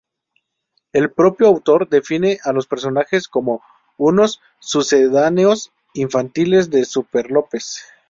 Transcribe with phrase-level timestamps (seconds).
[0.93, 3.61] El propio autor define a los personajes como
[3.97, 7.85] "unos sucedáneos infantiles de Superlópez".